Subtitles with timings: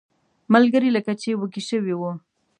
[0.53, 2.11] ملګري لکه چې وږي شوي وو.